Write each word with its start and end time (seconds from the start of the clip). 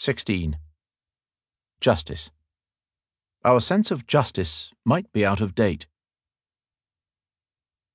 16. 0.00 0.56
Justice. 1.80 2.30
Our 3.44 3.58
sense 3.58 3.90
of 3.90 4.06
justice 4.06 4.70
might 4.84 5.12
be 5.12 5.26
out 5.26 5.40
of 5.40 5.56
date. 5.56 5.88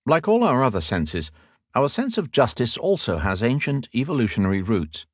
Like 0.05 0.27
all 0.27 0.43
our 0.43 0.65
other 0.65 0.81
senses, 0.81 1.31
our 1.73 1.87
sense 1.87 2.17
of 2.17 2.29
justice 2.29 2.75
also 2.75 3.19
has 3.19 3.41
ancient 3.41 3.87
evolutionary 3.95 4.61
roots. 4.61 5.05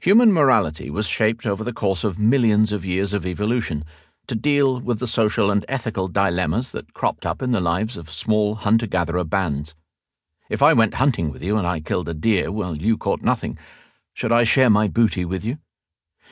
Human 0.00 0.32
morality 0.32 0.90
was 0.90 1.06
shaped 1.06 1.46
over 1.46 1.62
the 1.62 1.72
course 1.72 2.02
of 2.02 2.18
millions 2.18 2.72
of 2.72 2.84
years 2.84 3.12
of 3.12 3.24
evolution 3.24 3.84
to 4.26 4.34
deal 4.34 4.80
with 4.80 4.98
the 4.98 5.06
social 5.06 5.52
and 5.52 5.64
ethical 5.68 6.08
dilemmas 6.08 6.72
that 6.72 6.94
cropped 6.94 7.26
up 7.26 7.40
in 7.42 7.52
the 7.52 7.60
lives 7.60 7.96
of 7.96 8.10
small 8.10 8.56
hunter 8.56 8.88
gatherer 8.88 9.22
bands. 9.22 9.76
If 10.50 10.64
I 10.64 10.72
went 10.72 10.94
hunting 10.94 11.30
with 11.30 11.44
you 11.44 11.56
and 11.56 11.66
I 11.66 11.78
killed 11.78 12.08
a 12.08 12.12
deer 12.12 12.50
while 12.50 12.76
you 12.76 12.98
caught 12.98 13.22
nothing, 13.22 13.56
should 14.14 14.32
I 14.32 14.42
share 14.42 14.68
my 14.68 14.88
booty 14.88 15.24
with 15.24 15.44
you? 15.44 15.58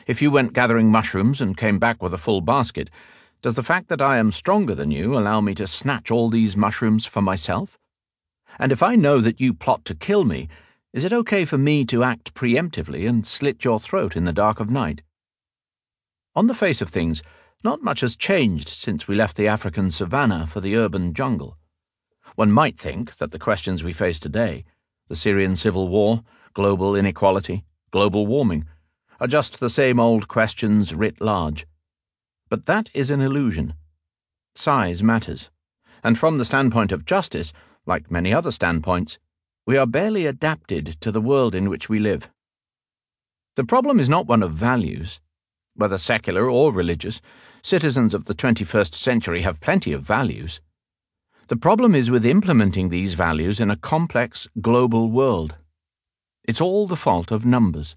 If 0.07 0.23
you 0.23 0.31
went 0.31 0.53
gathering 0.53 0.89
mushrooms 0.93 1.41
and 1.41 1.57
came 1.57 1.81
back 1.81 2.01
with 2.01 2.15
a 2.15 2.19
full 2.19 2.41
basket, 2.41 2.91
does 3.43 3.57
the 3.57 3.65
fact 3.65 3.89
that 3.89 4.01
I 4.01 4.19
am 4.19 4.31
stronger 4.31 4.73
than 4.73 4.93
you 4.93 5.19
allow 5.19 5.41
me 5.41 5.53
to 5.57 5.67
snatch 5.67 6.13
all 6.13 6.31
these 6.31 6.57
mushrooms 6.57 7.05
for 7.05 7.21
myself? 7.21 7.77
And 8.61 8.71
if 8.71 8.85
I 8.85 8.95
know 8.95 9.21
that 9.21 9.41
you 9.41 9.53
plot 9.53 9.85
to 9.87 9.97
kill 9.97 10.25
me, 10.25 10.49
is 10.93 11.05
it 11.05 11.13
okay 11.13 11.45
for 11.45 11.59
me 11.59 11.85
to 11.87 12.05
act 12.05 12.35
preemptively 12.35 13.09
and 13.09 13.27
slit 13.27 13.65
your 13.65 13.81
throat 13.81 14.15
in 14.15 14.25
the 14.25 14.33
dark 14.33 14.61
of 14.61 14.71
night? 14.71 15.03
On 16.37 16.47
the 16.47 16.55
face 16.55 16.81
of 16.81 16.89
things, 16.89 17.25
not 17.65 17.83
much 17.83 17.99
has 17.99 18.17
changed 18.17 18.69
since 18.69 19.09
we 19.09 19.17
left 19.17 19.37
the 19.37 19.49
African 19.49 19.91
savannah 19.91 20.47
for 20.47 20.61
the 20.61 20.77
urban 20.77 21.15
jungle. 21.15 21.59
One 22.37 22.53
might 22.53 22.79
think 22.79 23.17
that 23.17 23.33
the 23.33 23.41
questions 23.41 23.83
we 23.83 23.93
face 23.93 24.21
today 24.21 24.65
the 25.09 25.17
Syrian 25.17 25.57
civil 25.57 25.89
war, 25.89 26.23
global 26.53 26.95
inequality, 26.95 27.65
global 27.91 28.27
warming 28.27 28.65
are 29.21 29.27
just 29.27 29.61
the 29.61 29.71
same 29.71 29.99
old 29.99 30.29
questions 30.29 30.95
writ 30.95 31.21
large. 31.21 31.67
But 32.49 32.67
that 32.67 32.91
is 32.95 33.11
an 33.11 33.21
illusion. 33.21 33.75
Size 34.55 35.03
matters, 35.03 35.51
and 36.03 36.19
from 36.19 36.39
the 36.39 36.45
standpoint 36.45 36.93
of 36.93 37.05
justice, 37.05 37.53
like 37.87 38.11
many 38.11 38.33
other 38.33 38.51
standpoints, 38.51 39.19
we 39.67 39.77
are 39.77 39.87
barely 39.87 40.27
adapted 40.27 41.01
to 41.01 41.11
the 41.11 41.21
world 41.21 41.55
in 41.55 41.69
which 41.69 41.89
we 41.89 41.99
live. 41.99 42.31
The 43.57 43.65
problem 43.65 43.99
is 43.99 44.09
not 44.09 44.27
one 44.27 44.43
of 44.43 44.53
values. 44.53 45.21
Whether 45.75 45.99
secular 45.99 46.49
or 46.49 46.73
religious, 46.73 47.21
citizens 47.63 48.15
of 48.15 48.27
the 48.27 48.35
21st 48.35 48.95
century 48.95 49.43
have 49.43 49.61
plenty 49.61 49.93
of 49.93 50.03
values. 50.03 50.61
The 51.49 51.57
problem 51.57 51.95
is 51.95 52.11
with 52.11 52.25
implementing 52.25 52.89
these 52.89 53.15
values 53.15 53.61
in 53.61 53.71
a 53.71 53.77
complex 53.77 54.49
global 54.61 55.11
world. 55.11 55.55
It's 56.45 56.61
all 56.61 56.87
the 56.87 56.97
fault 56.97 57.31
of 57.31 57.45
numbers. 57.45 57.97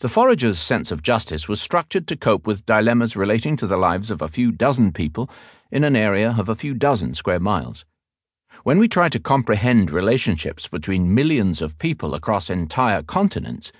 The 0.00 0.08
foragers' 0.08 0.58
sense 0.58 0.90
of 0.90 1.02
justice 1.02 1.48
was 1.48 1.60
structured 1.60 2.06
to 2.08 2.16
cope 2.16 2.46
with 2.46 2.66
dilemmas 2.66 3.16
relating 3.16 3.56
to 3.58 3.66
the 3.66 3.76
lives 3.76 4.10
of 4.10 4.20
a 4.20 4.28
few 4.28 4.50
dozen 4.50 4.92
people 4.92 5.30
in 5.70 5.84
an 5.84 5.96
area 5.96 6.34
of 6.38 6.48
a 6.48 6.54
few 6.54 6.74
dozen 6.74 7.14
square 7.14 7.40
miles. 7.40 7.84
When 8.64 8.78
we 8.78 8.88
try 8.88 9.08
to 9.08 9.18
comprehend 9.18 9.90
relationships 9.90 10.68
between 10.68 11.14
millions 11.14 11.60
of 11.60 11.78
people 11.78 12.14
across 12.14 12.50
entire 12.50 13.02
continents, 13.02 13.72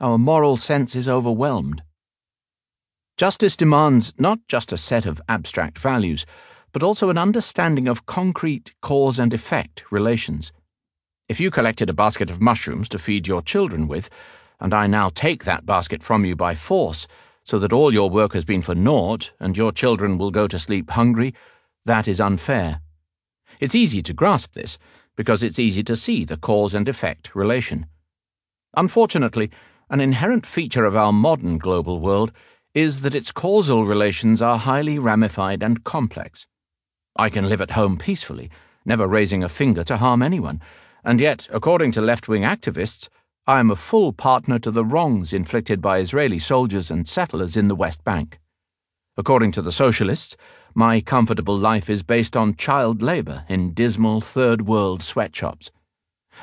our 0.00 0.18
moral 0.18 0.56
sense 0.56 0.94
is 0.94 1.08
overwhelmed. 1.08 1.82
Justice 3.16 3.56
demands 3.56 4.12
not 4.18 4.40
just 4.46 4.72
a 4.72 4.76
set 4.76 5.06
of 5.06 5.22
abstract 5.26 5.78
values, 5.78 6.26
but 6.72 6.82
also 6.82 7.08
an 7.08 7.16
understanding 7.16 7.88
of 7.88 8.04
concrete 8.04 8.74
cause 8.82 9.18
and 9.18 9.32
effect 9.32 9.90
relations. 9.90 10.52
If 11.28 11.40
you 11.40 11.50
collected 11.50 11.88
a 11.88 11.94
basket 11.94 12.28
of 12.28 12.42
mushrooms 12.42 12.88
to 12.90 12.98
feed 12.98 13.26
your 13.26 13.40
children 13.40 13.88
with, 13.88 14.10
and 14.60 14.72
I 14.72 14.86
now 14.86 15.10
take 15.10 15.44
that 15.44 15.66
basket 15.66 16.02
from 16.02 16.24
you 16.24 16.36
by 16.36 16.54
force, 16.54 17.06
so 17.44 17.58
that 17.58 17.72
all 17.72 17.92
your 17.92 18.10
work 18.10 18.32
has 18.32 18.44
been 18.44 18.62
for 18.62 18.74
naught, 18.74 19.30
and 19.38 19.56
your 19.56 19.72
children 19.72 20.18
will 20.18 20.30
go 20.30 20.48
to 20.48 20.58
sleep 20.58 20.90
hungry, 20.90 21.34
that 21.84 22.08
is 22.08 22.20
unfair. 22.20 22.80
It's 23.60 23.74
easy 23.74 24.02
to 24.02 24.12
grasp 24.12 24.54
this, 24.54 24.78
because 25.16 25.42
it's 25.42 25.58
easy 25.58 25.82
to 25.84 25.96
see 25.96 26.24
the 26.24 26.36
cause 26.36 26.74
and 26.74 26.88
effect 26.88 27.34
relation. 27.34 27.86
Unfortunately, 28.76 29.50
an 29.88 30.00
inherent 30.00 30.44
feature 30.44 30.84
of 30.84 30.96
our 30.96 31.12
modern 31.12 31.58
global 31.58 32.00
world 32.00 32.32
is 32.74 33.02
that 33.02 33.14
its 33.14 33.32
causal 33.32 33.86
relations 33.86 34.42
are 34.42 34.58
highly 34.58 34.98
ramified 34.98 35.62
and 35.62 35.84
complex. 35.84 36.46
I 37.16 37.30
can 37.30 37.48
live 37.48 37.60
at 37.60 37.70
home 37.70 37.96
peacefully, 37.96 38.50
never 38.84 39.06
raising 39.06 39.42
a 39.42 39.48
finger 39.48 39.84
to 39.84 39.96
harm 39.96 40.22
anyone 40.22 40.60
and 41.06 41.20
yet, 41.20 41.48
according 41.52 41.92
to 41.92 42.00
left 42.00 42.26
wing 42.26 42.42
activists, 42.42 43.08
I 43.48 43.60
am 43.60 43.70
a 43.70 43.76
full 43.76 44.12
partner 44.12 44.58
to 44.58 44.72
the 44.72 44.84
wrongs 44.84 45.32
inflicted 45.32 45.80
by 45.80 45.98
Israeli 45.98 46.40
soldiers 46.40 46.90
and 46.90 47.06
settlers 47.06 47.56
in 47.56 47.68
the 47.68 47.76
West 47.76 48.02
Bank. 48.02 48.40
According 49.16 49.52
to 49.52 49.62
the 49.62 49.70
socialists, 49.70 50.36
my 50.74 51.00
comfortable 51.00 51.56
life 51.56 51.88
is 51.88 52.02
based 52.02 52.36
on 52.36 52.56
child 52.56 53.02
labour 53.02 53.44
in 53.48 53.72
dismal 53.72 54.20
third 54.20 54.62
world 54.62 55.00
sweatshops. 55.00 55.70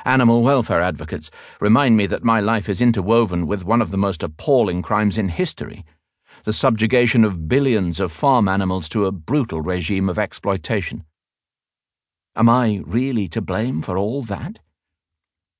Animal 0.06 0.40
welfare 0.42 0.80
advocates 0.80 1.30
remind 1.60 1.98
me 1.98 2.06
that 2.06 2.24
my 2.24 2.40
life 2.40 2.70
is 2.70 2.80
interwoven 2.80 3.46
with 3.46 3.66
one 3.66 3.82
of 3.82 3.90
the 3.90 3.98
most 3.98 4.22
appalling 4.22 4.80
crimes 4.80 5.18
in 5.18 5.28
history 5.28 5.84
the 6.44 6.52
subjugation 6.52 7.24
of 7.24 7.48
billions 7.48 8.00
of 8.00 8.12
farm 8.12 8.48
animals 8.48 8.88
to 8.88 9.06
a 9.06 9.12
brutal 9.12 9.60
regime 9.60 10.08
of 10.08 10.18
exploitation. 10.18 11.04
Am 12.36 12.48
I 12.48 12.82
really 12.84 13.28
to 13.28 13.40
blame 13.40 13.82
for 13.82 13.96
all 13.96 14.22
that? 14.22 14.58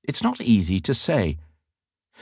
It's 0.07 0.21
not 0.21 0.39
easy 0.39 0.79
to 0.81 0.93
say. 0.93 1.37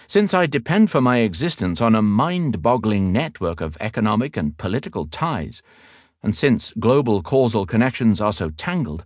Since 0.08 0.34
I 0.34 0.46
depend 0.46 0.90
for 0.90 1.02
my 1.02 1.18
existence 1.18 1.82
on 1.82 1.96
a 1.96 2.02
mind 2.02 2.62
boggling 2.62 3.12
network 3.12 3.60
of 3.60 3.78
economic 3.82 4.38
and 4.38 4.58
political 4.58 5.06
ties, 5.06 5.62
and 6.22 6.34
since 6.34 6.74
global 6.80 7.22
causal 7.22 7.66
connections 7.66 8.22
are 8.22 8.32
so 8.32 8.50
tangled, 8.50 9.04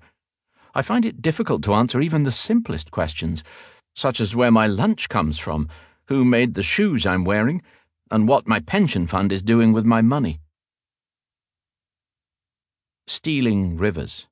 I 0.76 0.84
find 0.84 1.06
it 1.06 1.24
difficult 1.24 1.64
to 1.64 1.74
answer 1.74 2.02
even 2.02 2.22
the 2.22 2.32
simplest 2.32 2.92
questions, 2.92 3.44
such 3.96 4.20
as 4.20 4.36
where 4.36 4.52
my 4.52 4.68
lunch 4.68 5.10
comes 5.10 5.40
from, 5.40 5.70
who 6.06 6.24
made 6.24 6.54
the 6.54 6.62
shoes 6.62 7.06
I'm 7.06 7.26
wearing, 7.26 7.64
and 8.12 8.28
what 8.28 8.48
my 8.48 8.60
pension 8.60 9.08
fund 9.08 9.34
is 9.34 9.42
doing 9.42 9.74
with 9.74 9.86
my 9.86 10.04
money. 10.04 10.40
Stealing 13.08 13.76
Rivers 13.78 14.28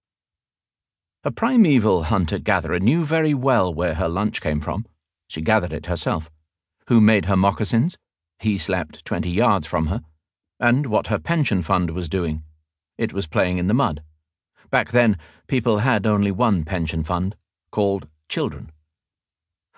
a 1.26 1.32
primeval 1.32 2.04
hunter 2.04 2.38
gatherer 2.38 2.80
knew 2.80 3.04
very 3.04 3.34
well 3.34 3.74
where 3.74 3.96
her 3.96 4.08
lunch 4.08 4.42
came 4.42 4.62
from. 4.62 4.86
She 5.28 5.42
gathered 5.42 5.74
it 5.74 5.88
herself. 5.88 6.30
Who 6.86 7.02
made 7.02 7.26
her 7.26 7.36
moccasins? 7.36 7.98
He 8.38 8.60
slept 8.60 9.04
twenty 9.04 9.32
yards 9.32 9.66
from 9.66 9.88
her. 9.88 10.02
And 10.60 10.86
what 10.86 11.08
her 11.08 11.18
pension 11.18 11.64
fund 11.64 11.90
was 11.90 12.10
doing. 12.10 12.44
It 13.00 13.12
was 13.12 13.26
playing 13.26 13.58
in 13.58 13.68
the 13.68 13.74
mud. 13.74 14.04
Back 14.70 14.92
then, 14.92 15.18
people 15.48 15.80
had 15.80 16.06
only 16.06 16.30
one 16.30 16.64
pension 16.64 17.04
fund, 17.04 17.36
called 17.72 18.08
children. 18.30 18.72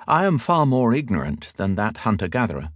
I 0.06 0.26
am 0.26 0.38
far 0.40 0.66
more 0.66 0.94
ignorant 0.94 1.54
than 1.56 1.76
that 1.76 1.98
hunter 2.00 2.28
gatherer. 2.28 2.72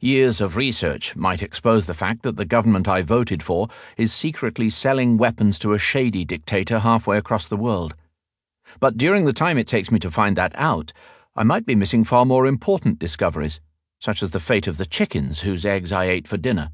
Years 0.00 0.40
of 0.40 0.54
research 0.54 1.16
might 1.16 1.42
expose 1.42 1.86
the 1.86 1.94
fact 1.94 2.22
that 2.22 2.36
the 2.36 2.44
government 2.44 2.86
I 2.86 3.02
voted 3.02 3.42
for 3.42 3.66
is 3.96 4.12
secretly 4.12 4.70
selling 4.70 5.18
weapons 5.18 5.58
to 5.58 5.72
a 5.72 5.78
shady 5.78 6.24
dictator 6.24 6.78
halfway 6.78 7.18
across 7.18 7.48
the 7.48 7.56
world. 7.56 7.96
But 8.78 8.96
during 8.96 9.24
the 9.24 9.32
time 9.32 9.58
it 9.58 9.66
takes 9.66 9.90
me 9.90 9.98
to 9.98 10.10
find 10.10 10.36
that 10.36 10.52
out, 10.54 10.92
I 11.34 11.42
might 11.42 11.66
be 11.66 11.74
missing 11.74 12.04
far 12.04 12.24
more 12.24 12.46
important 12.46 13.00
discoveries, 13.00 13.60
such 13.98 14.22
as 14.22 14.30
the 14.30 14.38
fate 14.38 14.68
of 14.68 14.76
the 14.76 14.86
chickens 14.86 15.40
whose 15.40 15.66
eggs 15.66 15.90
I 15.90 16.04
ate 16.04 16.28
for 16.28 16.36
dinner. 16.36 16.70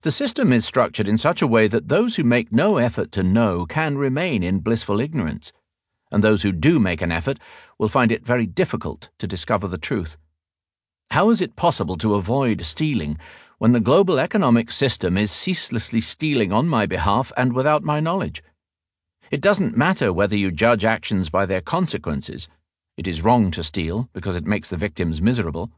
The 0.00 0.12
system 0.12 0.54
is 0.54 0.64
structured 0.64 1.06
in 1.06 1.18
such 1.18 1.42
a 1.42 1.46
way 1.46 1.68
that 1.68 1.88
those 1.88 2.16
who 2.16 2.24
make 2.24 2.50
no 2.50 2.78
effort 2.78 3.12
to 3.12 3.22
know 3.22 3.66
can 3.66 3.98
remain 3.98 4.42
in 4.42 4.60
blissful 4.60 5.00
ignorance, 5.00 5.52
and 6.10 6.24
those 6.24 6.40
who 6.44 6.52
do 6.52 6.80
make 6.80 7.02
an 7.02 7.12
effort 7.12 7.38
will 7.78 7.90
find 7.90 8.10
it 8.10 8.24
very 8.24 8.46
difficult 8.46 9.10
to 9.18 9.26
discover 9.26 9.68
the 9.68 9.76
truth. 9.76 10.16
How 11.14 11.30
is 11.30 11.40
it 11.40 11.54
possible 11.54 11.96
to 11.98 12.16
avoid 12.16 12.62
stealing 12.62 13.18
when 13.58 13.70
the 13.70 13.78
global 13.78 14.18
economic 14.18 14.68
system 14.72 15.16
is 15.16 15.30
ceaselessly 15.30 16.00
stealing 16.00 16.52
on 16.52 16.66
my 16.66 16.86
behalf 16.86 17.30
and 17.36 17.52
without 17.52 17.84
my 17.84 18.00
knowledge? 18.00 18.42
It 19.30 19.40
doesn't 19.40 19.76
matter 19.76 20.12
whether 20.12 20.34
you 20.34 20.50
judge 20.50 20.84
actions 20.84 21.30
by 21.30 21.46
their 21.46 21.60
consequences. 21.60 22.48
It 22.96 23.06
is 23.06 23.22
wrong 23.22 23.52
to 23.52 23.62
steal 23.62 24.08
because 24.12 24.34
it 24.34 24.44
makes 24.44 24.68
the 24.68 24.76
victims 24.76 25.22
miserable. 25.22 25.70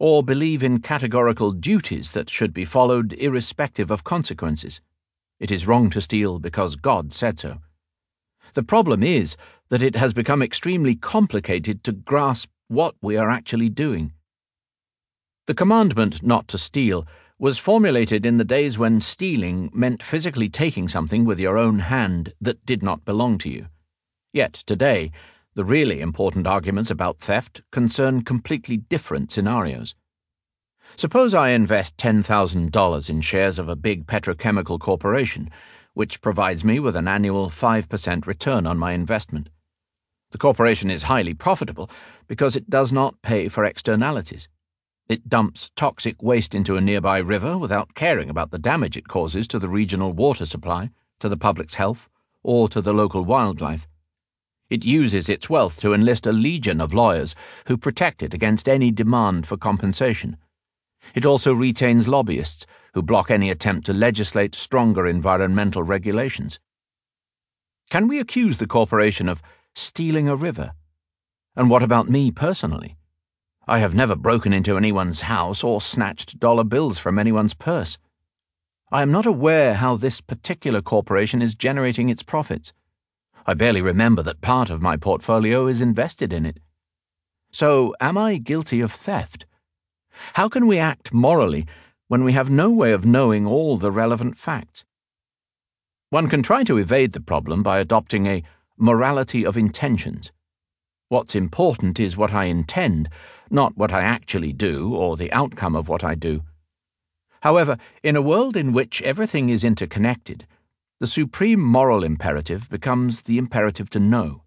Or 0.00 0.24
believe 0.24 0.64
in 0.64 0.80
categorical 0.80 1.52
duties 1.52 2.10
that 2.10 2.28
should 2.28 2.52
be 2.52 2.64
followed 2.64 3.12
irrespective 3.12 3.92
of 3.92 4.02
consequences. 4.02 4.80
It 5.38 5.52
is 5.52 5.68
wrong 5.68 5.88
to 5.90 6.00
steal 6.00 6.40
because 6.40 6.74
God 6.74 7.12
said 7.12 7.38
so. 7.38 7.58
The 8.54 8.64
problem 8.64 9.04
is 9.04 9.36
that 9.68 9.84
it 9.84 9.94
has 9.94 10.12
become 10.12 10.42
extremely 10.42 10.96
complicated 10.96 11.84
to 11.84 11.92
grasp 11.92 12.50
what 12.66 12.96
we 13.00 13.16
are 13.16 13.30
actually 13.30 13.68
doing. 13.68 14.12
The 15.46 15.54
commandment 15.54 16.22
not 16.22 16.48
to 16.48 16.58
steal 16.58 17.06
was 17.38 17.58
formulated 17.58 18.24
in 18.24 18.38
the 18.38 18.44
days 18.44 18.78
when 18.78 18.98
stealing 18.98 19.70
meant 19.74 20.02
physically 20.02 20.48
taking 20.48 20.88
something 20.88 21.26
with 21.26 21.38
your 21.38 21.58
own 21.58 21.80
hand 21.80 22.32
that 22.40 22.64
did 22.64 22.82
not 22.82 23.04
belong 23.04 23.36
to 23.38 23.50
you. 23.50 23.66
Yet 24.32 24.54
today, 24.54 25.12
the 25.54 25.64
really 25.64 26.00
important 26.00 26.46
arguments 26.46 26.90
about 26.90 27.20
theft 27.20 27.60
concern 27.70 28.22
completely 28.22 28.78
different 28.78 29.30
scenarios. 29.30 29.94
Suppose 30.96 31.34
I 31.34 31.50
invest 31.50 31.98
$10,000 31.98 33.10
in 33.10 33.20
shares 33.20 33.58
of 33.58 33.68
a 33.68 33.76
big 33.76 34.06
petrochemical 34.06 34.80
corporation, 34.80 35.50
which 35.92 36.22
provides 36.22 36.64
me 36.64 36.80
with 36.80 36.96
an 36.96 37.06
annual 37.06 37.50
5% 37.50 38.26
return 38.26 38.66
on 38.66 38.78
my 38.78 38.92
investment. 38.92 39.50
The 40.30 40.38
corporation 40.38 40.90
is 40.90 41.04
highly 41.04 41.34
profitable 41.34 41.90
because 42.26 42.56
it 42.56 42.70
does 42.70 42.92
not 42.92 43.20
pay 43.20 43.48
for 43.48 43.64
externalities. 43.64 44.48
It 45.06 45.28
dumps 45.28 45.70
toxic 45.76 46.22
waste 46.22 46.54
into 46.54 46.76
a 46.76 46.80
nearby 46.80 47.18
river 47.18 47.58
without 47.58 47.94
caring 47.94 48.30
about 48.30 48.50
the 48.50 48.58
damage 48.58 48.96
it 48.96 49.06
causes 49.06 49.46
to 49.48 49.58
the 49.58 49.68
regional 49.68 50.12
water 50.14 50.46
supply, 50.46 50.90
to 51.18 51.28
the 51.28 51.36
public's 51.36 51.74
health, 51.74 52.08
or 52.42 52.70
to 52.70 52.80
the 52.80 52.94
local 52.94 53.22
wildlife. 53.22 53.86
It 54.70 54.86
uses 54.86 55.28
its 55.28 55.50
wealth 55.50 55.78
to 55.80 55.92
enlist 55.92 56.26
a 56.26 56.32
legion 56.32 56.80
of 56.80 56.94
lawyers 56.94 57.34
who 57.66 57.76
protect 57.76 58.22
it 58.22 58.32
against 58.32 58.66
any 58.66 58.90
demand 58.90 59.46
for 59.46 59.58
compensation. 59.58 60.38
It 61.14 61.26
also 61.26 61.52
retains 61.52 62.08
lobbyists 62.08 62.64
who 62.94 63.02
block 63.02 63.30
any 63.30 63.50
attempt 63.50 63.84
to 63.86 63.92
legislate 63.92 64.54
stronger 64.54 65.06
environmental 65.06 65.82
regulations. 65.82 66.60
Can 67.90 68.08
we 68.08 68.18
accuse 68.18 68.56
the 68.56 68.66
corporation 68.66 69.28
of 69.28 69.42
stealing 69.74 70.28
a 70.28 70.36
river? 70.36 70.72
And 71.54 71.68
what 71.68 71.82
about 71.82 72.08
me 72.08 72.30
personally? 72.30 72.96
I 73.66 73.78
have 73.78 73.94
never 73.94 74.14
broken 74.14 74.52
into 74.52 74.76
anyone's 74.76 75.22
house 75.22 75.64
or 75.64 75.80
snatched 75.80 76.38
dollar 76.38 76.64
bills 76.64 76.98
from 76.98 77.18
anyone's 77.18 77.54
purse. 77.54 77.96
I 78.92 79.00
am 79.00 79.10
not 79.10 79.24
aware 79.24 79.74
how 79.74 79.96
this 79.96 80.20
particular 80.20 80.82
corporation 80.82 81.40
is 81.40 81.54
generating 81.54 82.10
its 82.10 82.22
profits. 82.22 82.74
I 83.46 83.54
barely 83.54 83.80
remember 83.80 84.22
that 84.22 84.42
part 84.42 84.68
of 84.68 84.82
my 84.82 84.98
portfolio 84.98 85.66
is 85.66 85.80
invested 85.80 86.30
in 86.32 86.44
it. 86.44 86.58
So, 87.52 87.94
am 88.00 88.18
I 88.18 88.36
guilty 88.36 88.82
of 88.82 88.92
theft? 88.92 89.46
How 90.34 90.48
can 90.48 90.66
we 90.66 90.78
act 90.78 91.14
morally 91.14 91.66
when 92.08 92.22
we 92.22 92.32
have 92.32 92.50
no 92.50 92.70
way 92.70 92.92
of 92.92 93.06
knowing 93.06 93.46
all 93.46 93.78
the 93.78 93.90
relevant 93.90 94.36
facts? 94.36 94.84
One 96.10 96.28
can 96.28 96.42
try 96.42 96.64
to 96.64 96.78
evade 96.78 97.12
the 97.12 97.20
problem 97.20 97.62
by 97.62 97.78
adopting 97.78 98.26
a 98.26 98.42
morality 98.76 99.44
of 99.44 99.56
intentions. 99.56 100.32
What's 101.08 101.34
important 101.34 101.98
is 101.98 102.16
what 102.16 102.32
I 102.32 102.44
intend, 102.44 103.08
not 103.50 103.76
what 103.76 103.92
I 103.92 104.02
actually 104.02 104.52
do 104.52 104.94
or 104.94 105.16
the 105.16 105.32
outcome 105.32 105.76
of 105.76 105.88
what 105.88 106.04
I 106.04 106.14
do. 106.14 106.42
However, 107.42 107.76
in 108.02 108.16
a 108.16 108.22
world 108.22 108.56
in 108.56 108.72
which 108.72 109.02
everything 109.02 109.48
is 109.48 109.64
interconnected, 109.64 110.46
the 111.00 111.06
supreme 111.06 111.60
moral 111.60 112.02
imperative 112.02 112.70
becomes 112.70 113.22
the 113.22 113.36
imperative 113.36 113.90
to 113.90 114.00
know. 114.00 114.42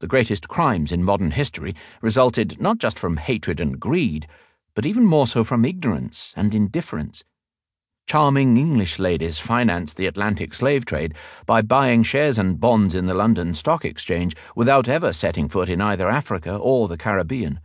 The 0.00 0.06
greatest 0.06 0.48
crimes 0.48 0.92
in 0.92 1.04
modern 1.04 1.30
history 1.30 1.74
resulted 2.02 2.60
not 2.60 2.78
just 2.78 2.98
from 2.98 3.18
hatred 3.18 3.60
and 3.60 3.78
greed, 3.78 4.26
but 4.74 4.86
even 4.86 5.04
more 5.04 5.26
so 5.26 5.44
from 5.44 5.64
ignorance 5.64 6.34
and 6.36 6.54
indifference. 6.54 7.24
Charming 8.06 8.56
English 8.56 8.98
ladies 8.98 9.38
financed 9.38 9.96
the 9.96 10.06
Atlantic 10.06 10.52
slave 10.52 10.84
trade 10.84 11.14
by 11.46 11.62
buying 11.62 12.02
shares 12.02 12.38
and 12.38 12.58
bonds 12.58 12.94
in 12.94 13.06
the 13.06 13.14
London 13.14 13.54
Stock 13.54 13.84
Exchange 13.84 14.34
without 14.56 14.88
ever 14.88 15.12
setting 15.12 15.48
foot 15.48 15.68
in 15.68 15.80
either 15.80 16.08
Africa 16.08 16.56
or 16.56 16.88
the 16.88 16.98
Caribbean. 16.98 17.60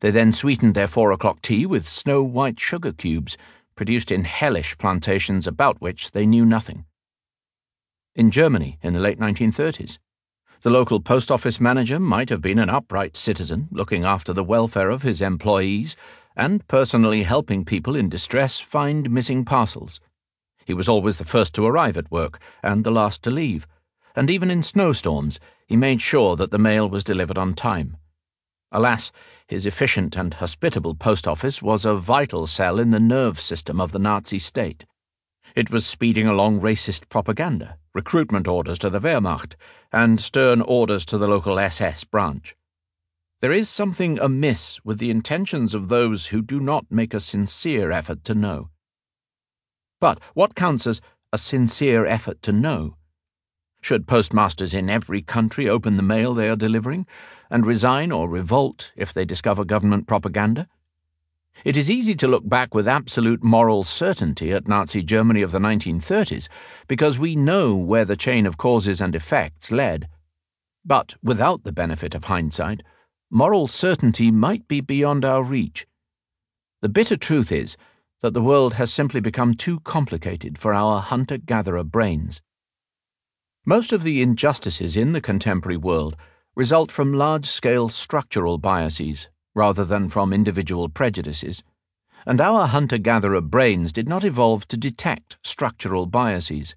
They 0.00 0.10
then 0.10 0.32
sweetened 0.32 0.74
their 0.74 0.88
four 0.88 1.12
o'clock 1.12 1.42
tea 1.42 1.66
with 1.66 1.86
snow 1.86 2.22
white 2.22 2.60
sugar 2.60 2.92
cubes, 2.92 3.36
produced 3.74 4.10
in 4.10 4.24
hellish 4.24 4.78
plantations 4.78 5.46
about 5.46 5.80
which 5.80 6.12
they 6.12 6.26
knew 6.26 6.44
nothing 6.44 6.84
in 8.18 8.32
Germany 8.32 8.80
in 8.82 8.94
the 8.94 9.00
late 9.00 9.20
1930s. 9.20 10.00
The 10.62 10.70
local 10.70 10.98
post 10.98 11.30
office 11.30 11.60
manager 11.60 12.00
might 12.00 12.30
have 12.30 12.42
been 12.42 12.58
an 12.58 12.68
upright 12.68 13.16
citizen 13.16 13.68
looking 13.70 14.02
after 14.04 14.32
the 14.32 14.42
welfare 14.42 14.90
of 14.90 15.02
his 15.02 15.22
employees 15.22 15.96
and 16.36 16.66
personally 16.66 17.22
helping 17.22 17.64
people 17.64 17.94
in 17.94 18.08
distress 18.08 18.58
find 18.58 19.08
missing 19.08 19.44
parcels. 19.44 20.00
He 20.64 20.74
was 20.74 20.88
always 20.88 21.18
the 21.18 21.24
first 21.24 21.54
to 21.54 21.66
arrive 21.66 21.96
at 21.96 22.10
work 22.10 22.40
and 22.60 22.82
the 22.82 22.90
last 22.90 23.22
to 23.22 23.30
leave, 23.30 23.68
and 24.16 24.28
even 24.28 24.50
in 24.50 24.64
snowstorms 24.64 25.38
he 25.68 25.76
made 25.76 26.02
sure 26.02 26.34
that 26.34 26.50
the 26.50 26.58
mail 26.58 26.90
was 26.90 27.04
delivered 27.04 27.38
on 27.38 27.54
time. 27.54 27.98
Alas, 28.70 29.10
his 29.46 29.64
efficient 29.64 30.16
and 30.16 30.34
hospitable 30.34 30.94
post 30.94 31.26
office 31.26 31.62
was 31.62 31.86
a 31.86 31.94
vital 31.94 32.46
cell 32.46 32.78
in 32.78 32.90
the 32.90 33.00
nerve 33.00 33.40
system 33.40 33.80
of 33.80 33.92
the 33.92 33.98
Nazi 33.98 34.38
state. 34.38 34.84
It 35.56 35.70
was 35.70 35.86
speeding 35.86 36.26
along 36.26 36.60
racist 36.60 37.08
propaganda, 37.08 37.78
recruitment 37.94 38.46
orders 38.46 38.78
to 38.80 38.90
the 38.90 39.00
Wehrmacht, 39.00 39.56
and 39.90 40.20
stern 40.20 40.60
orders 40.60 41.06
to 41.06 41.16
the 41.16 41.28
local 41.28 41.58
SS 41.58 42.04
branch. 42.04 42.54
There 43.40 43.52
is 43.52 43.70
something 43.70 44.18
amiss 44.18 44.84
with 44.84 44.98
the 44.98 45.10
intentions 45.10 45.72
of 45.72 45.88
those 45.88 46.26
who 46.26 46.42
do 46.42 46.60
not 46.60 46.84
make 46.90 47.14
a 47.14 47.20
sincere 47.20 47.90
effort 47.90 48.22
to 48.24 48.34
know. 48.34 48.68
But 49.98 50.20
what 50.34 50.54
counts 50.54 50.86
as 50.86 51.00
a 51.32 51.38
sincere 51.38 52.04
effort 52.04 52.42
to 52.42 52.52
know? 52.52 52.97
Should 53.80 54.06
postmasters 54.06 54.74
in 54.74 54.90
every 54.90 55.22
country 55.22 55.68
open 55.68 55.96
the 55.96 56.02
mail 56.02 56.34
they 56.34 56.48
are 56.48 56.56
delivering 56.56 57.06
and 57.50 57.64
resign 57.64 58.12
or 58.12 58.28
revolt 58.28 58.92
if 58.96 59.12
they 59.12 59.24
discover 59.24 59.64
government 59.64 60.06
propaganda? 60.06 60.68
It 61.64 61.76
is 61.76 61.90
easy 61.90 62.14
to 62.16 62.28
look 62.28 62.48
back 62.48 62.74
with 62.74 62.86
absolute 62.86 63.42
moral 63.42 63.82
certainty 63.82 64.52
at 64.52 64.68
Nazi 64.68 65.02
Germany 65.02 65.42
of 65.42 65.50
the 65.50 65.58
1930s 65.58 66.48
because 66.86 67.18
we 67.18 67.34
know 67.34 67.74
where 67.74 68.04
the 68.04 68.16
chain 68.16 68.46
of 68.46 68.58
causes 68.58 69.00
and 69.00 69.14
effects 69.14 69.72
led. 69.72 70.08
But 70.84 71.14
without 71.22 71.64
the 71.64 71.72
benefit 71.72 72.14
of 72.14 72.24
hindsight, 72.24 72.82
moral 73.30 73.66
certainty 73.66 74.30
might 74.30 74.68
be 74.68 74.80
beyond 74.80 75.24
our 75.24 75.42
reach. 75.42 75.86
The 76.80 76.88
bitter 76.88 77.16
truth 77.16 77.50
is 77.50 77.76
that 78.20 78.34
the 78.34 78.42
world 78.42 78.74
has 78.74 78.92
simply 78.92 79.20
become 79.20 79.54
too 79.54 79.80
complicated 79.80 80.58
for 80.58 80.72
our 80.72 81.00
hunter 81.02 81.38
gatherer 81.38 81.84
brains. 81.84 82.40
Most 83.68 83.92
of 83.92 84.02
the 84.02 84.22
injustices 84.22 84.96
in 84.96 85.12
the 85.12 85.20
contemporary 85.20 85.76
world 85.76 86.16
result 86.56 86.90
from 86.90 87.12
large 87.12 87.44
scale 87.44 87.90
structural 87.90 88.56
biases 88.56 89.28
rather 89.54 89.84
than 89.84 90.08
from 90.08 90.32
individual 90.32 90.88
prejudices, 90.88 91.62
and 92.24 92.40
our 92.40 92.66
hunter 92.66 92.96
gatherer 92.96 93.42
brains 93.42 93.92
did 93.92 94.08
not 94.08 94.24
evolve 94.24 94.66
to 94.68 94.78
detect 94.78 95.36
structural 95.42 96.06
biases. 96.06 96.76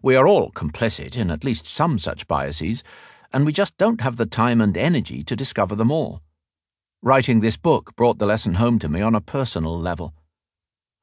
We 0.00 0.14
are 0.14 0.28
all 0.28 0.52
complicit 0.52 1.16
in 1.16 1.28
at 1.28 1.42
least 1.42 1.66
some 1.66 1.98
such 1.98 2.28
biases, 2.28 2.84
and 3.32 3.44
we 3.44 3.52
just 3.52 3.76
don't 3.76 4.02
have 4.02 4.16
the 4.16 4.26
time 4.26 4.60
and 4.60 4.76
energy 4.76 5.24
to 5.24 5.34
discover 5.34 5.74
them 5.74 5.90
all. 5.90 6.22
Writing 7.02 7.40
this 7.40 7.56
book 7.56 7.96
brought 7.96 8.20
the 8.20 8.26
lesson 8.26 8.54
home 8.54 8.78
to 8.78 8.88
me 8.88 9.00
on 9.00 9.16
a 9.16 9.20
personal 9.20 9.76
level. 9.76 10.14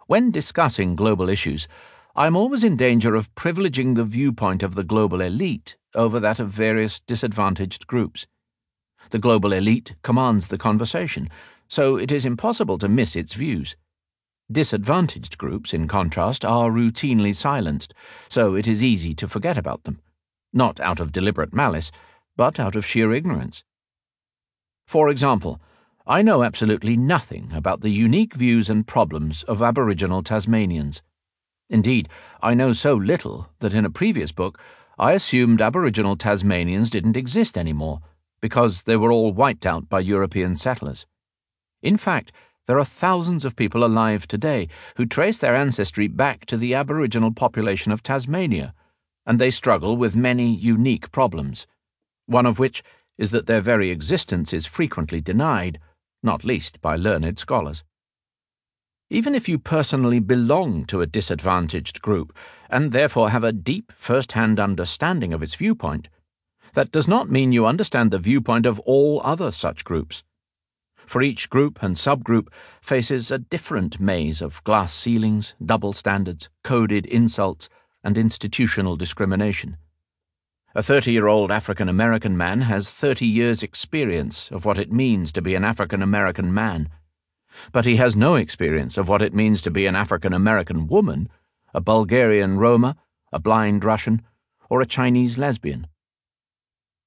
When 0.07 0.31
discussing 0.31 0.95
global 0.95 1.27
issues, 1.27 1.67
I 2.15 2.27
am 2.27 2.35
always 2.35 2.63
in 2.63 2.77
danger 2.77 3.15
of 3.15 3.33
privileging 3.33 3.95
the 3.95 4.05
viewpoint 4.05 4.61
of 4.61 4.75
the 4.75 4.83
global 4.83 5.19
elite 5.19 5.77
over 5.95 6.19
that 6.19 6.39
of 6.39 6.49
various 6.49 6.99
disadvantaged 6.99 7.87
groups. 7.87 8.27
The 9.09 9.17
global 9.17 9.51
elite 9.51 9.95
commands 10.03 10.49
the 10.49 10.59
conversation, 10.59 11.27
so 11.67 11.97
it 11.97 12.11
is 12.11 12.23
impossible 12.23 12.77
to 12.77 12.87
miss 12.87 13.15
its 13.15 13.33
views. 13.33 13.75
Disadvantaged 14.51 15.39
groups, 15.39 15.73
in 15.73 15.87
contrast, 15.87 16.45
are 16.45 16.69
routinely 16.69 17.35
silenced, 17.35 17.95
so 18.29 18.53
it 18.53 18.67
is 18.67 18.83
easy 18.83 19.15
to 19.15 19.27
forget 19.27 19.57
about 19.57 19.83
them, 19.83 19.99
not 20.53 20.79
out 20.79 20.99
of 20.99 21.13
deliberate 21.13 21.51
malice, 21.51 21.91
but 22.37 22.59
out 22.59 22.75
of 22.75 22.85
sheer 22.85 23.11
ignorance. 23.11 23.63
For 24.85 25.09
example, 25.09 25.59
I 26.05 26.21
know 26.21 26.43
absolutely 26.43 26.95
nothing 26.95 27.51
about 27.53 27.81
the 27.81 27.89
unique 27.89 28.35
views 28.35 28.69
and 28.69 28.85
problems 28.85 29.41
of 29.43 29.63
Aboriginal 29.63 30.21
Tasmanians. 30.21 31.01
Indeed, 31.73 32.07
I 32.39 32.53
know 32.53 32.71
so 32.71 32.93
little 32.93 33.49
that 33.57 33.73
in 33.73 33.83
a 33.83 33.89
previous 33.89 34.31
book 34.31 34.59
I 34.99 35.13
assumed 35.13 35.59
Aboriginal 35.59 36.15
Tasmanians 36.15 36.91
didn't 36.91 37.17
exist 37.17 37.57
anymore 37.57 37.99
because 38.41 38.83
they 38.83 38.95
were 38.95 39.11
all 39.11 39.33
wiped 39.33 39.65
out 39.65 39.89
by 39.89 40.01
European 40.01 40.55
settlers. 40.55 41.07
In 41.81 41.97
fact, 41.97 42.31
there 42.67 42.77
are 42.77 42.85
thousands 42.85 43.43
of 43.43 43.55
people 43.55 43.83
alive 43.83 44.27
today 44.27 44.67
who 44.97 45.07
trace 45.07 45.39
their 45.39 45.55
ancestry 45.55 46.07
back 46.07 46.45
to 46.45 46.57
the 46.57 46.75
Aboriginal 46.75 47.33
population 47.33 47.91
of 47.91 48.03
Tasmania, 48.03 48.75
and 49.25 49.39
they 49.39 49.49
struggle 49.49 49.97
with 49.97 50.15
many 50.15 50.53
unique 50.53 51.11
problems, 51.11 51.65
one 52.27 52.45
of 52.45 52.59
which 52.59 52.83
is 53.17 53.31
that 53.31 53.47
their 53.47 53.61
very 53.61 53.89
existence 53.89 54.53
is 54.53 54.67
frequently 54.67 55.21
denied, 55.21 55.79
not 56.21 56.45
least 56.45 56.79
by 56.81 56.95
learned 56.95 57.39
scholars. 57.39 57.83
Even 59.13 59.35
if 59.35 59.47
you 59.47 59.59
personally 59.59 60.17
belong 60.17 60.85
to 60.85 60.99
a 60.99 61.05
disadvantaged 61.05 62.01
group, 62.01 62.35
and 62.67 62.91
therefore 62.91 63.29
have 63.29 63.43
a 63.43 63.51
deep 63.51 63.91
first 63.93 64.31
hand 64.31 64.59
understanding 64.59 65.31
of 65.33 65.43
its 65.43 65.53
viewpoint, 65.53 66.09
that 66.73 66.91
does 66.91 67.07
not 67.07 67.29
mean 67.29 67.51
you 67.51 67.67
understand 67.67 68.09
the 68.09 68.17
viewpoint 68.17 68.65
of 68.65 68.79
all 68.79 69.21
other 69.23 69.51
such 69.51 69.85
groups. 69.85 70.23
For 71.05 71.21
each 71.21 71.51
group 71.51 71.83
and 71.83 71.95
subgroup 71.95 72.47
faces 72.81 73.29
a 73.29 73.37
different 73.37 73.99
maze 73.99 74.41
of 74.41 74.63
glass 74.63 74.91
ceilings, 74.91 75.53
double 75.63 75.93
standards, 75.93 76.49
coded 76.63 77.05
insults, 77.05 77.69
and 78.03 78.17
institutional 78.17 78.95
discrimination. 78.95 79.77
A 80.73 80.81
30 80.81 81.11
year 81.11 81.27
old 81.27 81.51
African 81.51 81.87
American 81.87 82.35
man 82.35 82.61
has 82.61 82.91
30 82.91 83.27
years' 83.27 83.61
experience 83.61 84.49
of 84.49 84.65
what 84.65 84.79
it 84.79 84.91
means 84.91 85.31
to 85.33 85.41
be 85.43 85.53
an 85.53 85.63
African 85.63 86.01
American 86.01 86.51
man. 86.51 86.89
But 87.71 87.85
he 87.85 87.95
has 87.97 88.15
no 88.15 88.35
experience 88.35 88.97
of 88.97 89.07
what 89.07 89.21
it 89.21 89.33
means 89.33 89.61
to 89.61 89.71
be 89.71 89.85
an 89.85 89.95
African 89.95 90.33
American 90.33 90.87
woman, 90.87 91.29
a 91.73 91.81
Bulgarian 91.81 92.57
Roma, 92.57 92.95
a 93.31 93.39
blind 93.39 93.83
Russian, 93.83 94.21
or 94.69 94.81
a 94.81 94.85
Chinese 94.85 95.37
lesbian. 95.37 95.87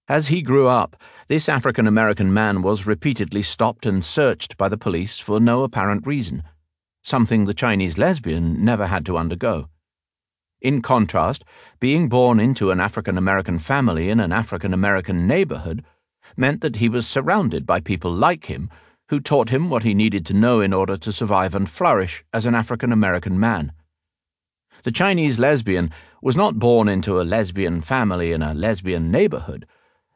As 0.08 0.28
he 0.28 0.40
grew 0.40 0.68
up, 0.68 0.96
this 1.26 1.48
African 1.48 1.86
American 1.86 2.32
man 2.32 2.62
was 2.62 2.86
repeatedly 2.86 3.42
stopped 3.42 3.86
and 3.86 4.04
searched 4.04 4.56
by 4.56 4.68
the 4.68 4.78
police 4.78 5.18
for 5.18 5.40
no 5.40 5.64
apparent 5.64 6.06
reason, 6.06 6.44
something 7.02 7.44
the 7.44 7.54
Chinese 7.54 7.98
lesbian 7.98 8.64
never 8.64 8.86
had 8.86 9.04
to 9.06 9.18
undergo. 9.18 9.68
In 10.60 10.80
contrast, 10.80 11.44
being 11.80 12.08
born 12.08 12.40
into 12.40 12.70
an 12.70 12.80
African 12.80 13.18
American 13.18 13.58
family 13.58 14.08
in 14.08 14.20
an 14.20 14.32
African 14.32 14.72
American 14.72 15.26
neighborhood 15.26 15.84
meant 16.36 16.60
that 16.60 16.76
he 16.76 16.88
was 16.88 17.06
surrounded 17.06 17.66
by 17.66 17.80
people 17.80 18.10
like 18.12 18.46
him 18.46 18.70
who 19.08 19.20
taught 19.20 19.50
him 19.50 19.70
what 19.70 19.82
he 19.82 19.94
needed 19.94 20.26
to 20.26 20.34
know 20.34 20.60
in 20.60 20.72
order 20.72 20.96
to 20.96 21.12
survive 21.12 21.54
and 21.54 21.70
flourish 21.70 22.24
as 22.32 22.46
an 22.46 22.54
African 22.54 22.92
American 22.92 23.38
man. 23.38 23.72
The 24.82 24.92
Chinese 24.92 25.38
lesbian 25.38 25.90
was 26.22 26.36
not 26.36 26.58
born 26.58 26.88
into 26.88 27.20
a 27.20 27.24
lesbian 27.24 27.80
family 27.80 28.32
in 28.32 28.42
a 28.42 28.54
lesbian 28.54 29.10
neighborhood, 29.10 29.66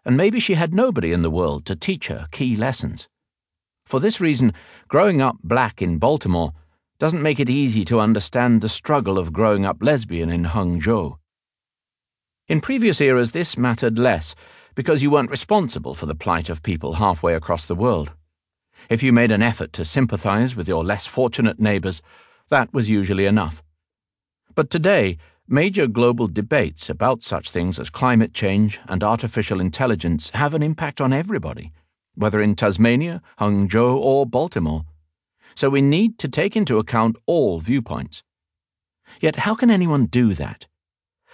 and 0.05 0.17
maybe 0.17 0.41
she 0.41 0.55
had 0.55 0.75
nobody 0.75 1.13
in 1.13 1.23
the 1.23 1.31
world 1.31 1.67
to 1.67 1.77
teach 1.77 2.09
her 2.09 2.27
key 2.31 2.57
lessons. 2.57 3.09
For 3.85 4.01
this 4.01 4.21
reason, 4.21 4.53
growing 4.89 5.21
up 5.21 5.37
black 5.43 5.83
in 5.83 5.99
Baltimore 5.99 6.53
doesn't 6.99 7.23
make 7.23 7.41
it 7.41 7.51
easy 7.51 7.85
to 7.87 8.01
understand 8.01 8.61
the 8.61 8.69
struggle 8.69 9.19
of 9.19 9.33
growing 9.33 9.65
up 9.65 9.79
lesbian 9.81 10.31
in 10.31 10.45
Hangzhou. 10.45 11.17
In 12.47 12.61
previous 12.61 13.01
eras, 13.01 13.33
this 13.33 13.57
mattered 13.57 13.99
less 13.99 14.35
because 14.75 15.03
you 15.03 15.11
weren't 15.11 15.31
responsible 15.31 15.95
for 15.95 16.07
the 16.07 16.15
plight 16.15 16.49
of 16.49 16.63
people 16.63 16.95
halfway 16.95 17.35
across 17.35 17.67
the 17.67 17.75
world. 17.75 18.13
If 18.89 19.03
you 19.03 19.13
made 19.13 19.31
an 19.31 19.43
effort 19.43 19.73
to 19.75 19.85
sympathize 19.85 20.57
with 20.57 20.69
your 20.69 20.85
less 20.85 21.07
fortunate 21.07 21.61
neighbors, 21.61 22.03
that 22.49 22.73
was 22.73 22.91
usually 22.91 23.27
enough. 23.27 23.63
But 24.55 24.71
today, 24.71 25.19
major 25.47 25.87
global 25.87 26.27
debates 26.27 26.89
about 26.89 27.23
such 27.23 27.51
things 27.51 27.79
as 27.79 27.91
climate 27.91 28.35
change 28.35 28.81
and 28.89 29.05
artificial 29.05 29.61
intelligence 29.61 30.31
have 30.31 30.55
an 30.55 30.63
impact 30.63 31.01
on 31.01 31.13
everybody, 31.13 31.73
whether 32.15 32.41
in 32.41 32.57
Tasmania, 32.57 33.23
Hangzhou, 33.39 33.97
or 33.97 34.27
Baltimore 34.27 34.85
so 35.55 35.69
we 35.69 35.83
need 35.83 36.19
to 36.19 36.29
take 36.29 36.57
into 36.57 36.79
account 36.79 37.17
all 37.27 37.61
viewpoints. 37.61 38.23
Yet, 39.21 39.37
how 39.37 39.55
can 39.55 39.71
anyone 39.71 40.07
do 40.07 40.35
that? 40.35 40.67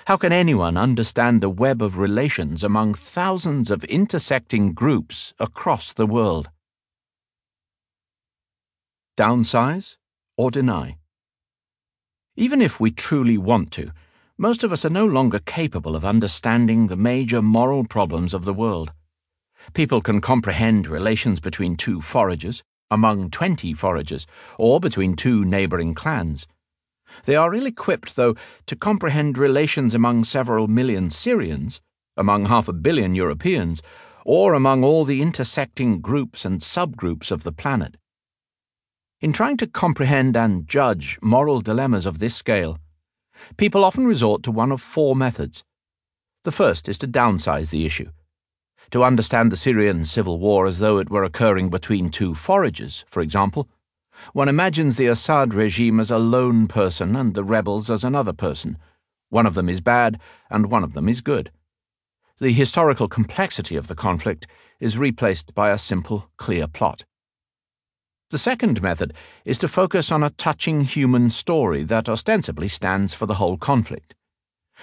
How 0.06 0.16
can 0.16 0.32
anyone 0.32 0.76
understand 0.76 1.40
the 1.40 1.50
web 1.50 1.82
of 1.82 1.98
relations 1.98 2.62
among 2.62 2.94
thousands 2.94 3.70
of 3.70 3.84
intersecting 3.84 4.72
groups 4.72 5.34
across 5.38 5.92
the 5.92 6.06
world? 6.06 6.48
Downsize 9.16 9.96
or 10.36 10.50
deny? 10.50 10.98
Even 12.36 12.60
if 12.60 12.78
we 12.78 12.90
truly 12.90 13.38
want 13.38 13.70
to, 13.70 13.90
most 14.36 14.62
of 14.62 14.72
us 14.72 14.84
are 14.84 14.90
no 14.90 15.06
longer 15.06 15.38
capable 15.38 15.96
of 15.96 16.04
understanding 16.04 16.86
the 16.86 16.98
major 16.98 17.40
moral 17.40 17.84
problems 17.84 18.34
of 18.34 18.44
the 18.44 18.52
world. 18.52 18.92
People 19.72 20.02
can 20.02 20.20
comprehend 20.20 20.86
relations 20.86 21.40
between 21.40 21.76
two 21.76 22.02
foragers, 22.02 22.62
among 22.90 23.30
20 23.30 23.72
foragers, 23.72 24.26
or 24.58 24.80
between 24.80 25.16
two 25.16 25.46
neighbouring 25.46 25.94
clans. 25.94 26.46
They 27.24 27.36
are 27.36 27.54
ill 27.54 27.64
equipped, 27.64 28.16
though, 28.16 28.36
to 28.66 28.76
comprehend 28.76 29.38
relations 29.38 29.94
among 29.94 30.24
several 30.24 30.68
million 30.68 31.08
Syrians, 31.08 31.80
among 32.18 32.44
half 32.46 32.68
a 32.68 32.74
billion 32.74 33.14
Europeans, 33.14 33.80
or 34.26 34.52
among 34.52 34.84
all 34.84 35.06
the 35.06 35.22
intersecting 35.22 36.02
groups 36.02 36.44
and 36.44 36.60
subgroups 36.60 37.30
of 37.30 37.44
the 37.44 37.52
planet. 37.52 37.96
In 39.20 39.32
trying 39.32 39.56
to 39.58 39.66
comprehend 39.66 40.36
and 40.36 40.68
judge 40.68 41.18
moral 41.22 41.60
dilemmas 41.60 42.06
of 42.06 42.18
this 42.18 42.34
scale, 42.34 42.78
people 43.56 43.84
often 43.84 44.06
resort 44.06 44.42
to 44.42 44.50
one 44.50 44.72
of 44.72 44.80
four 44.80 45.16
methods. 45.16 45.64
The 46.44 46.52
first 46.52 46.88
is 46.88 46.98
to 46.98 47.08
downsize 47.08 47.70
the 47.70 47.86
issue 47.86 48.10
to 48.90 49.04
understand 49.04 49.50
the 49.50 49.56
Syrian 49.56 50.04
civil 50.04 50.38
war 50.38 50.66
as 50.66 50.78
though 50.78 50.98
it 50.98 51.10
were 51.10 51.24
occurring 51.24 51.70
between 51.70 52.10
two 52.10 52.34
foragers, 52.34 53.04
for 53.08 53.20
example, 53.20 53.68
one 54.32 54.48
imagines 54.48 54.96
the 54.96 55.06
Assad 55.06 55.52
regime 55.52 56.00
as 56.00 56.10
a 56.10 56.18
lone 56.18 56.68
person 56.68 57.16
and 57.16 57.34
the 57.34 57.44
rebels 57.44 57.90
as 57.90 58.02
another 58.04 58.32
person. 58.32 58.78
One 59.28 59.44
of 59.44 59.54
them 59.54 59.68
is 59.68 59.80
bad 59.80 60.18
and 60.48 60.70
one 60.70 60.84
of 60.84 60.94
them 60.94 61.08
is 61.08 61.20
good. 61.20 61.50
The 62.38 62.52
historical 62.52 63.08
complexity 63.08 63.76
of 63.76 63.88
the 63.88 63.94
conflict 63.94 64.46
is 64.80 64.96
replaced 64.96 65.54
by 65.54 65.70
a 65.70 65.78
simple, 65.78 66.30
clear 66.36 66.66
plot. 66.66 67.04
The 68.36 68.40
second 68.40 68.82
method 68.82 69.14
is 69.46 69.56
to 69.60 69.66
focus 69.66 70.12
on 70.12 70.22
a 70.22 70.28
touching 70.28 70.82
human 70.82 71.30
story 71.30 71.84
that 71.84 72.06
ostensibly 72.06 72.68
stands 72.68 73.14
for 73.14 73.24
the 73.24 73.36
whole 73.36 73.56
conflict. 73.56 74.14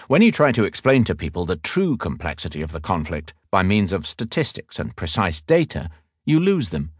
When 0.08 0.24
you 0.24 0.32
try 0.32 0.52
to 0.54 0.64
explain 0.64 1.04
to 1.04 1.14
people 1.14 1.46
the 1.46 1.58
true 1.58 1.96
complexity 1.96 2.64
of 2.64 2.72
the 2.72 2.82
conflict 2.82 3.36
by 3.52 3.62
means 3.62 3.94
of 3.94 4.08
statistics 4.08 4.80
and 4.80 4.96
precise 4.96 5.40
data, 5.40 5.92
you 6.26 6.40
lose 6.40 6.70
them. 6.70 6.94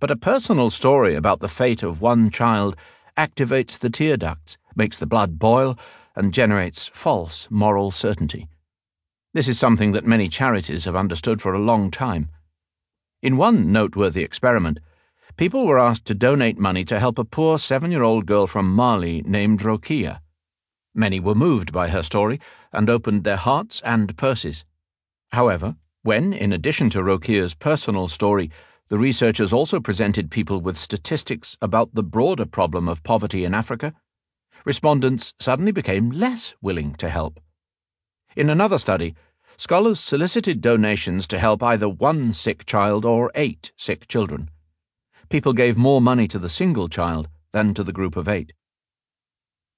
But 0.00 0.10
a 0.10 0.16
personal 0.16 0.70
story 0.70 1.14
about 1.14 1.40
the 1.40 1.46
fate 1.46 1.82
of 1.82 2.00
one 2.00 2.30
child 2.30 2.74
activates 3.18 3.78
the 3.78 3.90
tear 3.90 4.16
ducts, 4.16 4.56
makes 4.74 4.96
the 4.96 5.04
blood 5.04 5.38
boil, 5.38 5.78
and 6.16 6.32
generates 6.32 6.88
false 6.88 7.48
moral 7.50 7.90
certainty. 7.90 8.48
This 9.34 9.46
is 9.46 9.58
something 9.58 9.92
that 9.92 10.06
many 10.06 10.30
charities 10.30 10.86
have 10.86 10.96
understood 10.96 11.42
for 11.42 11.52
a 11.52 11.60
long 11.60 11.90
time. 11.90 12.30
In 13.20 13.36
one 13.36 13.70
noteworthy 13.70 14.22
experiment, 14.22 14.78
people 15.36 15.66
were 15.66 15.78
asked 15.78 16.04
to 16.06 16.14
donate 16.14 16.58
money 16.58 16.84
to 16.84 16.98
help 16.98 17.18
a 17.18 17.24
poor 17.24 17.58
seven 17.58 17.90
year 17.90 18.02
old 18.02 18.26
girl 18.26 18.46
from 18.46 18.74
Mali 18.74 19.22
named 19.22 19.60
Rokia. 19.60 20.20
Many 20.94 21.20
were 21.20 21.34
moved 21.34 21.72
by 21.72 21.88
her 21.88 22.02
story 22.02 22.40
and 22.72 22.90
opened 22.90 23.24
their 23.24 23.36
hearts 23.36 23.80
and 23.84 24.16
purses. 24.16 24.64
However, 25.32 25.76
when, 26.02 26.32
in 26.32 26.52
addition 26.52 26.90
to 26.90 27.02
Rokia's 27.02 27.54
personal 27.54 28.08
story, 28.08 28.50
the 28.88 28.98
researchers 28.98 29.52
also 29.52 29.80
presented 29.80 30.30
people 30.30 30.60
with 30.60 30.76
statistics 30.76 31.56
about 31.62 31.94
the 31.94 32.02
broader 32.02 32.44
problem 32.44 32.88
of 32.88 33.02
poverty 33.02 33.44
in 33.44 33.54
Africa, 33.54 33.94
respondents 34.66 35.32
suddenly 35.38 35.72
became 35.72 36.10
less 36.10 36.54
willing 36.60 36.94
to 36.96 37.08
help. 37.08 37.40
In 38.36 38.50
another 38.50 38.78
study, 38.78 39.14
scholars 39.56 40.00
solicited 40.00 40.60
donations 40.60 41.26
to 41.28 41.38
help 41.38 41.62
either 41.62 41.88
one 41.88 42.32
sick 42.32 42.66
child 42.66 43.04
or 43.04 43.30
eight 43.34 43.72
sick 43.76 44.06
children. 44.08 44.50
People 45.32 45.54
gave 45.54 45.78
more 45.78 46.02
money 46.02 46.28
to 46.28 46.38
the 46.38 46.50
single 46.50 46.90
child 46.90 47.26
than 47.52 47.72
to 47.72 47.82
the 47.82 47.90
group 47.90 48.18
of 48.18 48.28
eight. 48.28 48.52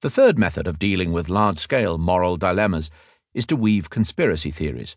The 0.01 0.11
third 0.11 0.37
method 0.37 0.67
of 0.67 0.81
dealing 0.81 1.13
with 1.13 1.29
large 1.29 1.61
scale 1.61 1.97
moral 1.97 2.37
dilemmas 2.37 2.91
is 3.35 3.47
to 3.47 3.55
weave 3.55 3.89
conspiracy 3.89 4.51
theories. 4.51 4.97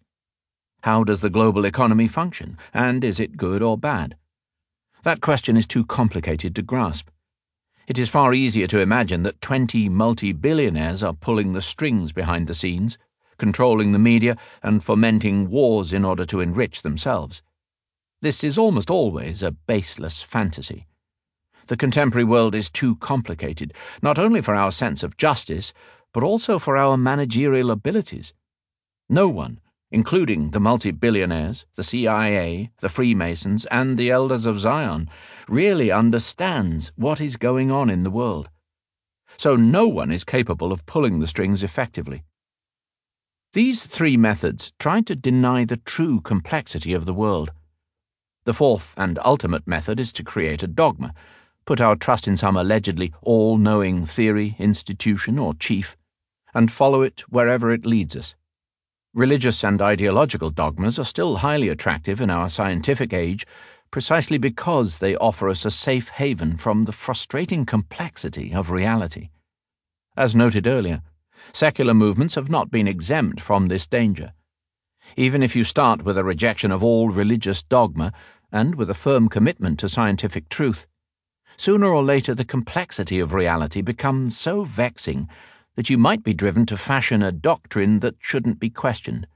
How 0.81 1.03
does 1.03 1.21
the 1.21 1.29
global 1.29 1.63
economy 1.63 2.07
function, 2.07 2.57
and 2.73 3.03
is 3.03 3.19
it 3.19 3.37
good 3.37 3.61
or 3.61 3.77
bad? 3.77 4.15
That 5.03 5.21
question 5.21 5.57
is 5.57 5.67
too 5.67 5.85
complicated 5.85 6.55
to 6.55 6.63
grasp. 6.63 7.09
It 7.87 7.99
is 7.99 8.09
far 8.09 8.33
easier 8.33 8.65
to 8.65 8.79
imagine 8.79 9.21
that 9.21 9.39
20 9.41 9.89
multi 9.89 10.31
billionaires 10.31 11.03
are 11.03 11.13
pulling 11.13 11.53
the 11.53 11.61
strings 11.61 12.13
behind 12.13 12.47
the 12.47 12.55
scenes, 12.55 12.97
controlling 13.37 13.91
the 13.91 13.99
media, 13.99 14.35
and 14.63 14.83
fomenting 14.83 15.51
wars 15.51 15.93
in 15.93 16.03
order 16.03 16.25
to 16.25 16.41
enrich 16.41 16.81
themselves. 16.81 17.43
This 18.19 18.43
is 18.43 18.57
almost 18.57 18.89
always 18.89 19.43
a 19.43 19.51
baseless 19.51 20.23
fantasy. 20.23 20.87
The 21.67 21.77
contemporary 21.77 22.23
world 22.23 22.55
is 22.55 22.71
too 22.71 22.95
complicated, 22.95 23.73
not 24.01 24.17
only 24.17 24.41
for 24.41 24.55
our 24.55 24.71
sense 24.71 25.03
of 25.03 25.17
justice, 25.17 25.71
but 26.13 26.23
also 26.23 26.57
for 26.57 26.77
our 26.77 26.97
managerial 26.97 27.69
abilities. 27.69 28.33
No 29.07 29.29
one, 29.29 29.59
including 29.91 30.49
the 30.49 30.59
multi 30.59 30.89
billionaires, 30.89 31.67
the 31.75 31.83
CIA, 31.83 32.71
the 32.79 32.89
Freemasons, 32.89 33.65
and 33.67 33.97
the 33.97 34.09
Elders 34.09 34.47
of 34.47 34.59
Zion, 34.59 35.09
really 35.47 35.91
understands 35.91 36.91
what 36.95 37.21
is 37.21 37.35
going 37.35 37.69
on 37.69 37.87
in 37.87 38.01
the 38.01 38.09
world. 38.09 38.49
So 39.37 39.55
no 39.55 39.87
one 39.87 40.11
is 40.11 40.23
capable 40.23 40.71
of 40.71 40.87
pulling 40.87 41.19
the 41.19 41.27
strings 41.27 41.61
effectively. 41.61 42.23
These 43.53 43.85
three 43.85 44.17
methods 44.17 44.73
try 44.79 45.01
to 45.01 45.15
deny 45.15 45.65
the 45.65 45.77
true 45.77 46.19
complexity 46.19 46.93
of 46.93 47.05
the 47.05 47.13
world. 47.13 47.51
The 48.47 48.53
fourth 48.53 48.93
and 48.95 49.19
ultimate 49.25 49.67
method 49.67 49.99
is 49.99 50.13
to 50.13 50.23
create 50.23 50.63
a 50.63 50.67
dogma 50.67 51.13
put 51.65 51.81
our 51.81 51.97
trust 51.97 52.29
in 52.29 52.37
some 52.37 52.55
allegedly 52.55 53.13
all 53.21 53.57
knowing 53.57 54.05
theory, 54.05 54.55
institution, 54.57 55.37
or 55.37 55.53
chief, 55.53 55.97
and 56.53 56.71
follow 56.71 57.01
it 57.01 57.25
wherever 57.27 57.73
it 57.73 57.85
leads 57.85 58.15
us. 58.15 58.35
Religious 59.13 59.65
and 59.65 59.81
ideological 59.81 60.49
dogmas 60.49 60.97
are 60.97 61.03
still 61.03 61.35
highly 61.39 61.67
attractive 61.67 62.21
in 62.21 62.29
our 62.29 62.47
scientific 62.47 63.11
age 63.11 63.45
precisely 63.91 64.37
because 64.37 64.99
they 64.99 65.17
offer 65.17 65.49
us 65.49 65.65
a 65.65 65.69
safe 65.69 66.07
haven 66.07 66.55
from 66.55 66.85
the 66.85 66.93
frustrating 66.93 67.65
complexity 67.65 68.53
of 68.53 68.71
reality. 68.71 69.27
As 70.15 70.37
noted 70.37 70.65
earlier, 70.65 71.01
secular 71.51 71.93
movements 71.93 72.35
have 72.35 72.49
not 72.49 72.71
been 72.71 72.87
exempt 72.87 73.41
from 73.41 73.67
this 73.67 73.85
danger. 73.85 74.31
Even 75.15 75.41
if 75.41 75.55
you 75.55 75.63
start 75.63 76.03
with 76.03 76.17
a 76.17 76.23
rejection 76.23 76.71
of 76.71 76.83
all 76.83 77.09
religious 77.09 77.63
dogma 77.63 78.11
and 78.51 78.75
with 78.75 78.89
a 78.89 78.93
firm 78.93 79.29
commitment 79.29 79.79
to 79.79 79.89
scientific 79.89 80.49
truth, 80.49 80.87
sooner 81.57 81.87
or 81.87 82.03
later 82.03 82.33
the 82.33 82.45
complexity 82.45 83.19
of 83.19 83.33
reality 83.33 83.81
becomes 83.81 84.37
so 84.37 84.63
vexing 84.63 85.27
that 85.75 85.89
you 85.89 85.97
might 85.97 86.23
be 86.23 86.33
driven 86.33 86.65
to 86.65 86.77
fashion 86.77 87.21
a 87.21 87.31
doctrine 87.31 87.99
that 87.99 88.15
shouldn't 88.19 88.59
be 88.59 88.69
questioned. 88.69 89.27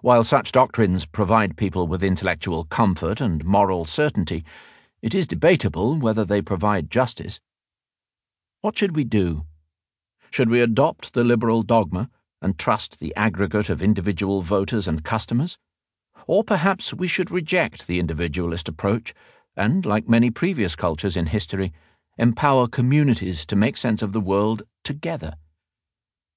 While 0.00 0.24
such 0.24 0.52
doctrines 0.52 1.06
provide 1.06 1.56
people 1.56 1.86
with 1.86 2.04
intellectual 2.04 2.64
comfort 2.64 3.20
and 3.20 3.44
moral 3.44 3.84
certainty, 3.84 4.44
it 5.02 5.14
is 5.14 5.26
debatable 5.26 5.98
whether 5.98 6.24
they 6.24 6.42
provide 6.42 6.90
justice. 6.90 7.40
What 8.60 8.76
should 8.76 8.94
we 8.94 9.04
do? 9.04 9.44
Should 10.30 10.50
we 10.50 10.60
adopt 10.60 11.12
the 11.12 11.24
liberal 11.24 11.62
dogma 11.62 12.10
and 12.42 12.58
trust 12.58 13.00
the 13.00 13.14
aggregate 13.16 13.68
of 13.68 13.82
individual 13.82 14.42
voters 14.42 14.86
and 14.86 15.02
customers? 15.02 15.58
Or 16.26 16.42
perhaps 16.42 16.92
we 16.92 17.06
should 17.06 17.30
reject 17.30 17.86
the 17.86 18.00
individualist 18.00 18.68
approach 18.68 19.14
and, 19.56 19.86
like 19.86 20.08
many 20.08 20.30
previous 20.30 20.74
cultures 20.74 21.16
in 21.16 21.26
history, 21.26 21.72
empower 22.18 22.66
communities 22.66 23.46
to 23.46 23.56
make 23.56 23.76
sense 23.76 24.02
of 24.02 24.12
the 24.12 24.20
world 24.20 24.62
together. 24.82 25.36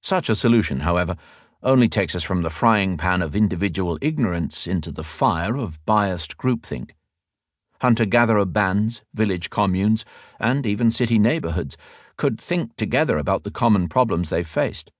Such 0.02 0.28
a 0.28 0.36
solution, 0.36 0.80
however, 0.80 1.16
only 1.62 1.88
takes 1.88 2.14
us 2.14 2.22
from 2.22 2.42
the 2.42 2.50
frying 2.50 2.96
pan 2.96 3.20
of 3.20 3.36
individual 3.36 3.98
ignorance 4.00 4.66
into 4.66 4.90
the 4.90 5.04
fire 5.04 5.56
of 5.56 5.84
biased 5.84 6.36
groupthink. 6.38 6.90
Hunter 7.80 8.06
gatherer 8.06 8.46
bands, 8.46 9.02
village 9.12 9.50
communes, 9.50 10.04
and 10.38 10.66
even 10.66 10.90
city 10.90 11.18
neighborhoods 11.18 11.76
could 12.16 12.40
think 12.40 12.76
together 12.76 13.18
about 13.18 13.42
the 13.42 13.50
common 13.50 13.88
problems 13.88 14.30
they 14.30 14.44
faced. 14.44 14.92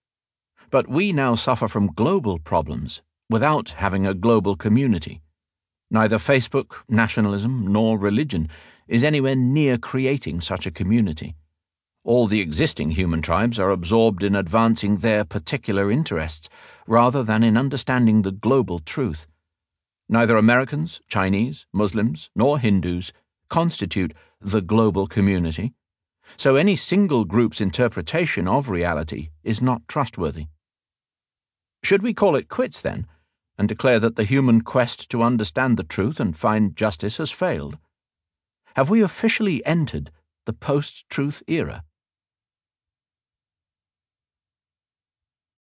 But 0.70 0.88
we 0.88 1.12
now 1.12 1.34
suffer 1.34 1.68
from 1.68 1.92
global 1.92 2.38
problems 2.38 3.02
without 3.30 3.70
having 3.70 4.06
a 4.06 4.12
global 4.12 4.56
community. 4.56 5.22
Neither 5.90 6.18
Facebook, 6.18 6.82
nationalism, 6.88 7.72
nor 7.72 7.98
religion 7.98 8.48
is 8.88 9.02
anywhere 9.02 9.36
near 9.36 9.78
creating 9.78 10.40
such 10.40 10.66
a 10.66 10.70
community. 10.70 11.36
All 12.02 12.26
the 12.26 12.40
existing 12.40 12.90
human 12.90 13.22
tribes 13.22 13.58
are 13.58 13.70
absorbed 13.70 14.22
in 14.22 14.34
advancing 14.34 14.98
their 14.98 15.24
particular 15.24 15.90
interests 15.90 16.48
rather 16.86 17.22
than 17.22 17.42
in 17.42 17.56
understanding 17.56 18.22
the 18.22 18.32
global 18.32 18.80
truth. 18.80 19.26
Neither 20.08 20.36
Americans, 20.36 21.00
Chinese, 21.08 21.66
Muslims, 21.72 22.30
nor 22.34 22.58
Hindus 22.58 23.12
constitute 23.48 24.12
the 24.40 24.60
global 24.60 25.06
community, 25.06 25.72
so 26.36 26.56
any 26.56 26.74
single 26.74 27.24
group's 27.24 27.60
interpretation 27.60 28.48
of 28.48 28.70
reality 28.70 29.30
is 29.44 29.62
not 29.62 29.86
trustworthy. 29.86 30.46
Should 31.82 32.02
we 32.02 32.14
call 32.14 32.36
it 32.36 32.48
quits, 32.48 32.80
then, 32.80 33.06
and 33.60 33.68
declare 33.68 34.00
that 34.00 34.16
the 34.16 34.24
human 34.24 34.62
quest 34.62 35.10
to 35.10 35.22
understand 35.22 35.76
the 35.76 35.84
truth 35.84 36.18
and 36.18 36.34
find 36.34 36.74
justice 36.74 37.18
has 37.18 37.30
failed? 37.30 37.76
Have 38.74 38.88
we 38.88 39.02
officially 39.02 39.62
entered 39.66 40.10
the 40.46 40.54
post 40.54 41.04
truth 41.10 41.42
era? 41.46 41.84